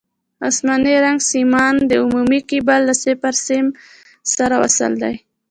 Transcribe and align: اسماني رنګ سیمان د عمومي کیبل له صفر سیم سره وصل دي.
اسماني 0.49 0.95
رنګ 1.05 1.19
سیمان 1.31 1.75
د 1.89 1.91
عمومي 2.03 2.39
کیبل 2.49 2.79
له 2.89 2.93
صفر 3.03 3.33
سیم 3.47 3.65
سره 4.35 4.55
وصل 4.63 4.91
دي. 5.03 5.15